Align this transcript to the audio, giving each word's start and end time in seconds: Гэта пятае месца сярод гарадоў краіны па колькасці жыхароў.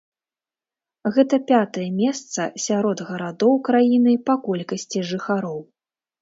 Гэта 1.17 1.35
пятае 1.51 1.85
месца 1.97 2.47
сярод 2.65 2.97
гарадоў 3.11 3.53
краіны 3.69 4.17
па 4.31 4.35
колькасці 4.49 5.05
жыхароў. 5.13 5.59